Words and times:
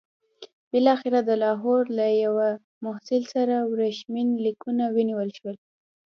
بالاخره 0.71 1.19
د 1.29 1.31
لاهور 1.43 1.83
له 1.97 2.05
یوه 2.25 2.49
محصل 2.85 3.23
سره 3.33 3.55
ورېښمین 3.71 4.29
لیکونه 4.45 4.83
ونیول 4.95 5.29
شول. 5.37 5.55